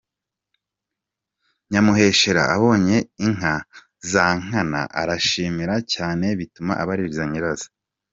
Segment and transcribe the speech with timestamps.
[1.71, 3.55] Nyamuheshera abonye inka
[4.11, 7.67] za Nkana arazishima cyane, bituma abaririza nyirazo.